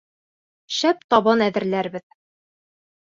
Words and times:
Шәп 0.77 1.05
табын 1.15 1.45
әҙерләрбеҙ. 1.49 2.07